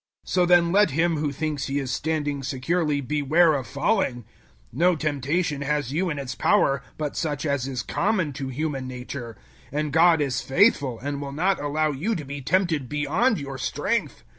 [0.25, 4.23] 010:012 So then let him who thinks he is standing securely beware of falling.
[4.73, 8.87] 010:013 No temptation has you in its power but such as is common to human
[8.87, 9.37] nature;
[9.71, 14.23] and God is faithful and will not allow you to be tempted beyond your strength.